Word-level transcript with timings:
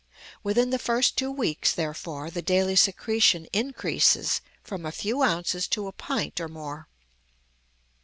Within 0.41 0.71
the 0.71 0.79
first 0.79 1.15
two 1.15 1.29
weeks, 1.31 1.73
therefore, 1.73 2.31
the 2.31 2.41
daily 2.41 2.75
secretion 2.75 3.45
increases 3.53 4.41
from 4.63 4.83
a 4.83 4.91
few 4.91 5.21
ounces 5.21 5.67
to 5.67 5.85
a 5.85 5.91
pint 5.91 6.39
or 6.41 6.47
more. 6.49 6.87